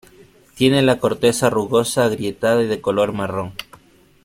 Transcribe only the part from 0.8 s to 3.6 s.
la corteza rugosa, agrietada y de color marrón.